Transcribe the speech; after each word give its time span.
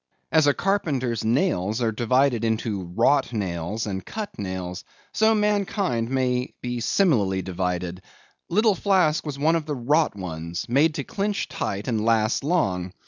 As 0.31 0.47
a 0.47 0.53
carpenter's 0.55 1.23
nails 1.23 1.79
are 1.79 1.91
divided 1.91 2.43
into 2.43 2.85
wrought 2.95 3.33
nails 3.33 3.85
and 3.85 4.03
cut 4.03 4.31
nails; 4.39 4.83
so 5.13 5.35
mankind 5.35 6.09
may 6.09 6.55
be 6.59 6.79
similarly 6.79 7.43
divided. 7.43 8.01
Little 8.49 8.73
Flask 8.73 9.23
was 9.23 9.37
one 9.37 9.55
of 9.55 9.67
the 9.67 9.75
wrought 9.75 10.15
ones; 10.15 10.67
made 10.67 10.95
to 10.95 11.03
clinch 11.03 11.47
tight 11.49 11.87
and 11.87 12.03
last 12.03 12.43
long. 12.43 12.93